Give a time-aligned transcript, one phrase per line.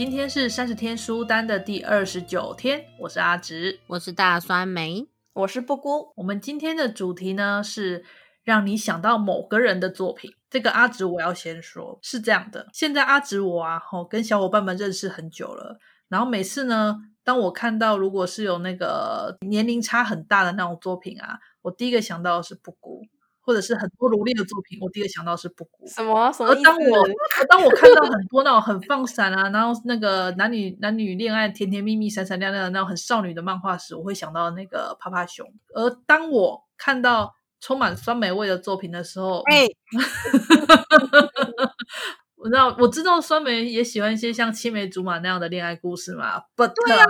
[0.00, 6.14] 今天是三十天书单的第二十九天，我是阿直，我是大酸梅，我是布姑。
[6.16, 8.02] 我们今天的主题呢是
[8.42, 10.32] 让你想到某个人的作品。
[10.48, 23.02] 这个阿直我要先说，是这样的，现在阿直我啊，吼，跟小伙伴们认识很久了，然后每次呢，当我看到如果是有那个年龄差很大的那种作品啊，我第一个想到的是布姑。
[23.50, 25.84] 或者是很多萝莉的作品，我第一个想到是布谷。
[25.88, 26.32] 什么？
[26.32, 26.50] 什么？
[26.50, 27.08] 而当我
[27.48, 35.44] 当我看到很多那种很放闪啊，然后那个男女男女恋爱甜甜蜜蜜、闪闪亮亮的那种很少女的漫画时，我会想到那个趴趴熊。
[35.74, 39.76] 而当我看到充满酸梅味的作品的时候，哎、欸，
[42.36, 46.40] 我知道我知道酸梅也喜欢一些像青梅竹马那样的恋爱故事嘛。
[46.56, 47.04] But 对啊。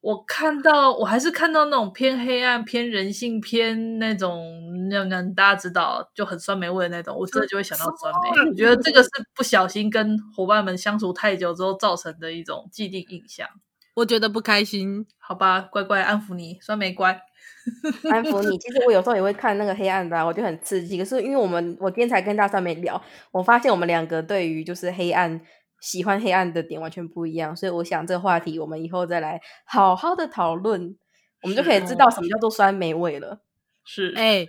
[0.00, 8.48] 我看到，我还是看到那种偏黑暗、偏人性、偏那种那那大家知道就很酸梅味的那种，我真的就会想到酸梅。
[8.50, 13.46] 我觉得这个是不小心跟伙伴们相处太久之后造成的一种既定印象。
[13.94, 17.20] 我觉得不开心，好吧，乖乖安抚你，酸梅乖，
[18.10, 18.56] 安抚你。
[18.56, 20.96] 其实我有时候也会看那个黑暗的，我觉得很刺激。
[20.96, 25.38] 可是因为我们，我今天才跟大酸梅聊，我发现我们两个对于就是黑暗。
[25.80, 30.96] 喜欢黑暗的点完全不一样，所以我想这个话题我们以后再来好好的讨论，
[31.42, 33.40] 我们就可以知道什么叫做酸梅味了。
[33.84, 34.48] 是，哎、欸，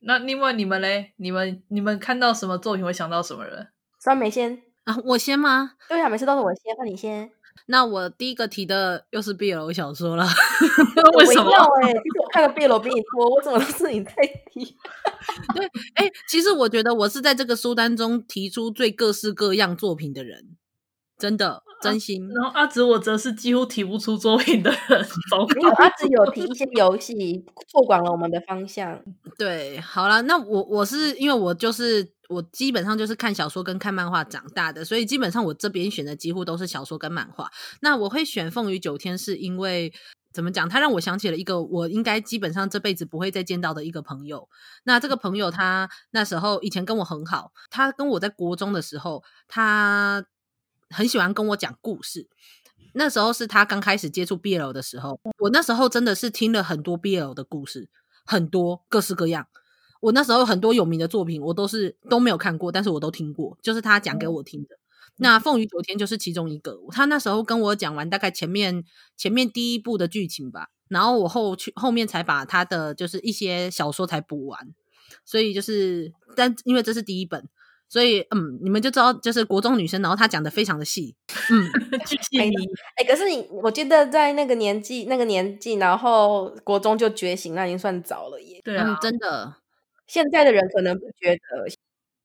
[0.00, 1.12] 那另外你们嘞？
[1.16, 3.68] 你们你们看到什么作品会想到什么人？
[4.00, 5.72] 酸梅先啊，我先吗？
[5.88, 7.30] 对啊，每次都是我先，那你先。
[7.66, 10.24] 那我第一个提的又是 BL 小说了，
[11.18, 11.50] 为什么？
[11.82, 14.12] 哎、欸，其实我看的 BL 比你多，我怎么都是你在
[14.50, 14.64] 提？
[15.54, 20.56] 对，哎、欸，其实我觉得我是在这个书单中提出最各式各样作品的人。
[21.22, 22.20] 真的，真心。
[22.24, 25.06] 啊、然后阿紫，我则是几乎提不出作品的人。
[25.60, 29.00] 因为阿紫有提一些游戏，拓广了我们的方向。
[29.38, 37.48] 对，好了，那我我是因为我就是我基本上就是看小说跟看漫画长大的，所以基本上我这边选的几乎都是小说跟漫画。
[37.82, 39.92] 那我会选《凤与九天》，是因为
[40.32, 40.68] 怎么讲？
[40.68, 44.48] 他让我想起了一个我应该基本上这辈子不会再见到的一个朋友。
[44.82, 50.24] 那这个朋友他那时候以前跟我很好，他跟我在国中的时候，他。
[50.92, 52.28] 很喜欢跟我讲故事，
[52.94, 55.18] 那时候是他刚开始接触 BL 的时候。
[55.38, 57.88] 我那时候真的是听了很多 BL 的故事，
[58.24, 59.46] 很多各式各样。
[60.00, 64.74] 我那时候很多有名的作品，我都是都没有看过，但是我都听过，就是他讲给我听的。
[64.74, 64.78] 嗯、
[65.18, 66.76] 那《凤与九天》就是其中一个。
[66.90, 68.84] 他那时候跟我讲完大概前面
[69.16, 74.74] 前面第一部的剧情吧，然后我后去后面才把他的就是一些小说才补完。
[75.24, 77.48] 所以就是，但因为这是第一本。
[77.92, 81.14] 所以，嗯，你们就知道，就是国中女生，然后她讲的非常的细，
[81.52, 81.68] 嗯，
[82.08, 82.70] 巨细靡遗。
[82.96, 88.62] 哎，可是你，我觉得在那个年纪，那个年纪，然后国中就觉醒，那已经算早了耶。
[88.64, 89.56] 对啊，嗯，真的。
[90.06, 91.40] 现在的人可能不觉得，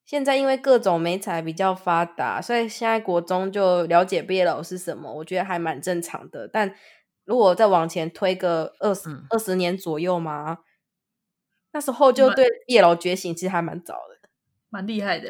[0.05, 6.47] 现在因为各种媒材比较发达，所以现在国中就了解 BL 是什么，我觉得还蛮正常的。
[6.47, 6.73] 但
[7.25, 10.59] 如果再往前推个二十二十年左右嘛，
[11.73, 14.16] 那时候就对 BL 觉醒，其实还蛮早的，
[14.69, 15.27] 蛮厉害的。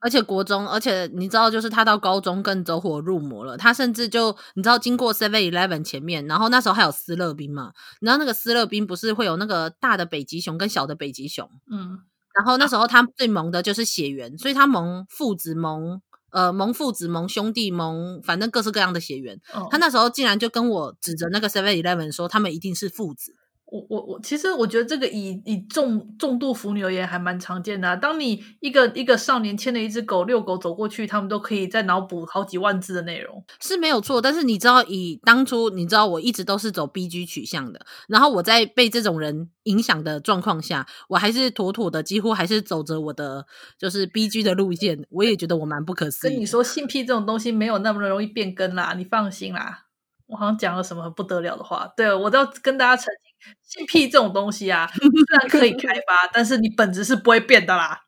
[0.00, 3.56] 而且国中，而且你知道，就是他到高中更走火入魔了。
[3.56, 7.72] 他甚至就你知道，经过 Seven Eleven 前面，然后那时候还有斯乐冰嘛。
[8.00, 11.50] 你知道那个斯乐冰不是会有那个大的北极熊跟小的北极熊？
[11.68, 11.98] 嗯。
[12.32, 16.00] 然后那时候他最萌的就是血缘，所以他萌父子萌，
[16.30, 19.40] 呃，萌父子萌兄弟萌，反正各式各样的血缘。
[19.52, 19.66] 哦。
[19.68, 23.34] 他那时候竟然就跟我指着那个 Seven Eleven 说，他们一定是父子。
[23.70, 27.94] 我我我，其实我觉得这个以以重重度腐女而言还蛮常见的啊。
[27.94, 34.22] 当你一个一个少年牵了一只狗遛狗走过去，他们都可以再脑补好几万字的内容，是没有错。
[34.22, 43.46] 但是你知道，以当初你知道我一直都是走 BG 取向的，然后我在被这种人影响的状况下，我还是妥妥的，几乎还是走着我的
[43.78, 45.04] 就是 BG 的路线。
[45.10, 46.30] 我也觉得我蛮不可思议。
[46.30, 49.87] 跟你说，性癖这种东西没有那么容易变更啦，你放心啦。
[50.28, 53.28] 我好像讲了什么很不得了的话，对，我都要跟大家澄清。
[53.62, 58.00] 性癖这种东西啊，虽然可以开发，但是你本质是不会变的啦。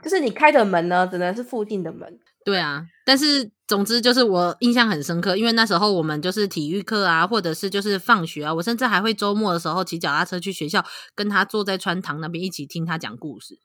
[0.00, 2.18] 就是你开的门呢，只能是附近的门。
[2.44, 10.84] 对啊，但是总之就是我印象很深刻，因为那时候我们就是体育课啊，或者是就是放学啊，我甚至还会周末的时候骑脚踏车去学校，
[11.16, 13.58] 跟他坐在穿堂那边一起听他讲故事。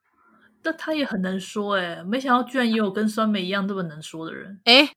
[0.64, 4.60] 但他也很能说诶、欸，没想到居然也有跟酸梅一样这么能说的人。
[4.66, 4.90] 诶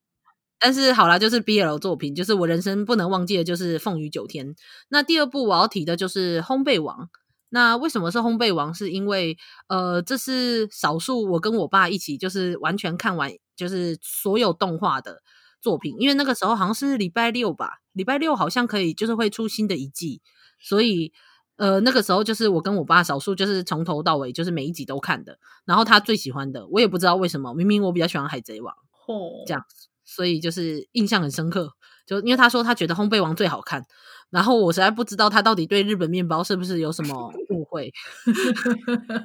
[0.60, 4.46] 但是好啦，就是 BL 作品，就是我人生不能忘记的，就是《凤羽九天》。
[4.88, 7.04] 那第二部我要提的就是《烘焙王》。
[7.50, 8.74] 那为什么是烘焙王？
[8.74, 9.38] 是因为
[9.68, 15.22] 呃，这是少数我跟我爸一起就是完全看完就是所有动画的
[15.62, 20.20] 作品，因为那个时候好像是礼拜六吧，礼拜六好像可以就是会出新的一季，
[20.60, 21.12] 所以
[21.56, 25.38] 呃那个时候就是我跟我爸少数就是从头到尾就是每一集都看的。
[25.64, 29.87] 然后他最喜欢的，我也不知道为什么，明明我比较喜欢海贼王哦，这样子。
[30.08, 31.70] 所以就是印象很深刻，
[32.06, 33.84] 就因为他说他觉得《烘焙王》最好看，
[34.30, 37.92] 然后我实在不知道他到底对日本面包是不是有什么 误会。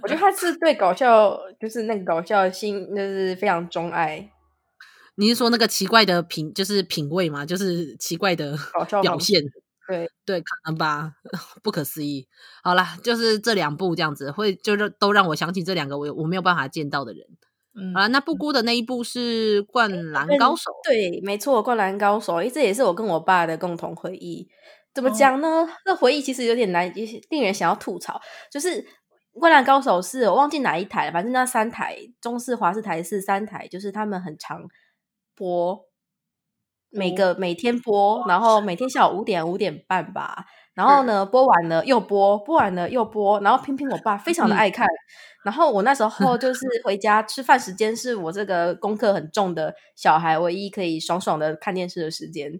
[0.01, 4.29] 我觉得他是对搞笑，就是那个搞笑心，就是非常钟爱。
[5.15, 8.57] 你是说那个奇怪的品，就是品味嘛，就是奇怪的
[9.01, 9.41] 表现？
[9.87, 11.13] 对对，可能吧，
[11.61, 12.27] 不可思议。
[12.63, 17.27] 好啦，就是这两部这样子，会就是都让我想起这两个我我没有办法见到的人。
[17.75, 24.47] 嗯，啊，那布姑的那一部是《灌篮高手》，对，没错，《灌篮高手》，这也是我跟我爸的共同回忆。
[24.93, 25.67] 怎么讲呢？
[25.83, 28.21] 这、哦、回忆其实有点难，也令人想要吐槽。
[28.51, 28.83] 就是
[29.33, 34.61] 《灌篮高手》是我忘记哪一台了，反正那三台中视、华视台是三台，就是他们很常
[35.35, 35.79] 播，
[36.91, 40.45] 每个、哦、每天播，然后每天下午五点五点半吧。
[40.75, 44.87] 然后呢，播完了又播，播完了又播，然后偏偏我爸非常的爱看。
[44.87, 52.59] 嗯、然后我那时候就 是回家吃饭时间，是我这个功课很重的小孩唯一可以爽爽的看电视的时间。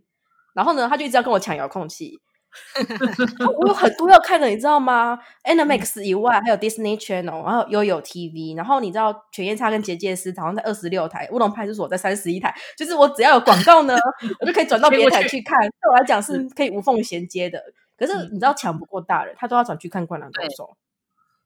[0.54, 2.20] 然后呢，他就一直要跟我抢遥控器。
[3.60, 8.56] 我有很多要看的，你知道吗？Animax 以外还有 Disney Channel，然后又有 TV。
[8.56, 12.54] 然后你知道《犬夜叉》跟《结界师》好像在二十六台，《乌龙派出所》在三十一台。
[12.78, 13.98] 就是我只要有广告呢，
[14.40, 15.60] 我就可以转到别台去看。
[15.62, 17.60] 对我来讲是可以无缝衔接的。
[17.98, 20.64] 可是你知道抢不过大人，他都要转去看《灌篮高手》。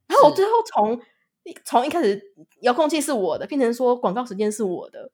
[0.07, 1.01] 然后我最后从
[1.65, 2.21] 从一开始
[2.61, 5.11] 遥控器是我的，变成说广告时间是我的，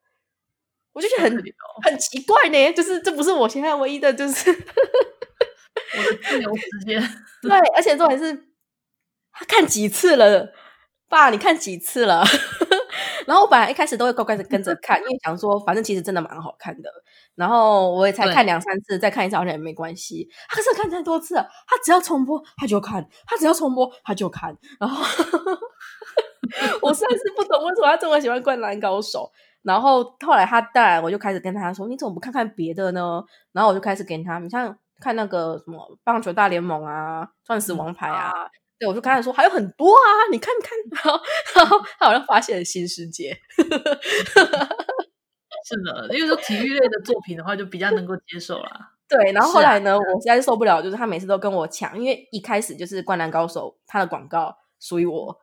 [0.93, 1.43] 我就觉得很
[1.83, 2.73] 很奇怪呢。
[2.73, 7.01] 就是这不是我现在唯一的，就是我的自由时间。
[7.41, 8.49] 对，而且重点是
[9.31, 10.53] 他看几次了，
[11.09, 12.23] 爸，你看几次了？
[13.25, 16.89] 然后我本来一开始都会乖乖的跟着 看，因为想说反正其实真的蛮好看的。
[17.35, 20.29] 然后我也才看两三次，再看一次好像也没关系。
[20.49, 24.55] 他可是看太多次了，他只要重播他就看，他只要重播他就看。
[24.79, 25.03] 然后
[26.81, 29.31] 我实在是不懂为什么他这么喜欢《灌篮高手》。
[29.63, 33.23] 然后后来他当然我就开始跟他说：“你怎么不看看别的呢？”
[33.53, 38.31] 然后我就开始给他，你像看那个什么《棒球大联盟》啊，《钻石王牌》啊。
[38.85, 40.77] 我就跟他说还有很多啊，你看看。
[40.91, 41.23] 然后，
[41.55, 43.37] 然后他好像发现了新世界。
[45.65, 48.91] 是的，因为说体育类的作品的话，就比较能够接受啦。
[49.07, 55.39] 对，然后后来呢，啊、我实在是受不了，就是他每次都跟我抢，因为一开始就是《灌篮高手》，他的广告属于我，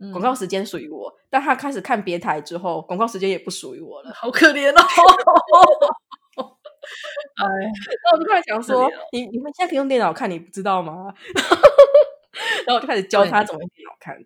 [0.00, 1.12] 嗯、广告时间属于我。
[1.28, 4.82] 但他开始看别台之后，广告时间也不属于我了，好可怜哦。
[7.36, 7.46] 哎，
[8.04, 11.14] 那我就突然想说，你你们现在可以用电脑看，你不知道吗？
[12.66, 14.16] 然后我就开始教他怎么变好看。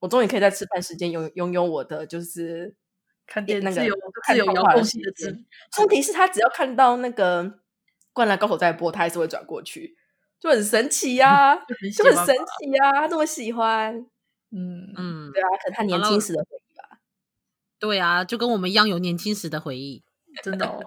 [0.00, 2.76] 我终于可以在吃饭时间拥拥有我的就是。
[3.26, 3.94] 看电那个自由
[4.26, 5.34] 自由遥控器的字，
[5.78, 7.42] 问题是他只要看到那个
[8.12, 9.96] 《灌篮高手》在播，他还是会转过去，
[10.38, 11.64] 就很神奇呀、 啊，
[11.96, 13.96] 就很神奇呀、啊，他这么喜欢，
[14.50, 16.98] 嗯嗯，对啊，可能他年轻时的回忆吧，
[17.78, 20.04] 对啊，就跟我们一样有年轻时的回忆，
[20.42, 20.84] 真的、哦。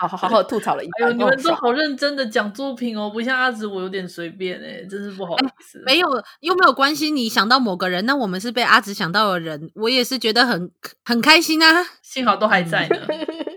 [0.00, 5.82] 好好好好吐槽了一下，哎呦，你们都好认真的讲作品哦，不像阿紫我有点随便哎，真是不好意思。
[5.84, 6.08] 没有，
[6.40, 7.10] 又没有关系。
[7.10, 10.70] 你想到某个人，那我们是被阿紫想到的人，我也是觉得很
[11.04, 11.84] 很开心啊。
[12.02, 12.96] 幸好都还在呢。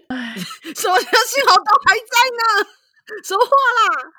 [0.09, 0.35] 哎，
[0.75, 2.67] 什么叫幸好都还在呢？
[3.23, 4.11] 说话啦，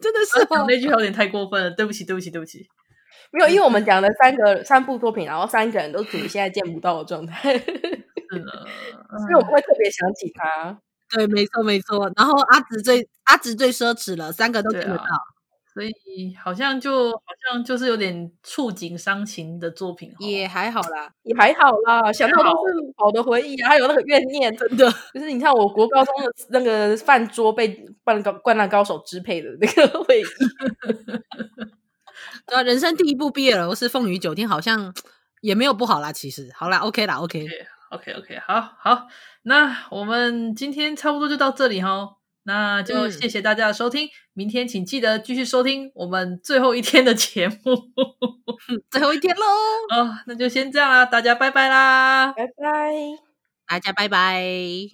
[0.00, 1.70] 真的是 哦那句话有点太过分了。
[1.72, 2.66] 对不起，对不起，对不起。
[3.32, 8.66] 没有，因为我们讲了三个三部作品，然后三个人都处于现在见不到的状态，是的，
[9.20, 10.78] 所以我不会特别想起他。
[11.10, 12.10] 对，没错没错。
[12.16, 15.18] 然后阿紫最阿紫最奢侈了，三个都听得到，啊，
[15.74, 15.92] 所以
[16.42, 22.12] 好像就好像就是有点触景伤情的作品，也还好啦，也还好啦。
[22.12, 30.24] 想到都是好的回忆，还有那个怨念，真的 就是你看，我国高中的那个饭桌被灌篮灌篮高手支配的那个回忆。
[32.46, 34.92] 对啊，人生第一部 BL 是《凤羽九天》，好像
[35.40, 36.12] 也没有不好啦。
[36.12, 37.46] 其实，好啦，OK 啦，OK。
[37.90, 39.08] OK OK，好好，
[39.42, 42.08] 那我们今天差不多就到这里哈，
[42.44, 47.54] 那就谢谢大家的收听，嗯、明天请记得继续收听我们最后一天的节目，
[48.90, 49.42] 最后一天喽，
[49.96, 52.92] 哦，那就先这样啦，大家拜拜啦，拜拜，
[53.66, 54.90] 大家拜拜。